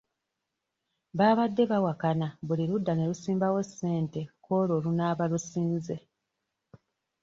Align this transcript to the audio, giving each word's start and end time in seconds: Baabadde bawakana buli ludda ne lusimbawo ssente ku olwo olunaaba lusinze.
Baabadde 1.17 1.63
bawakana 1.71 2.27
buli 2.47 2.63
ludda 2.69 2.93
ne 2.95 3.05
lusimbawo 3.09 3.59
ssente 3.69 4.21
ku 4.43 4.49
olwo 4.59 4.73
olunaaba 4.79 5.23
lusinze. 5.31 5.97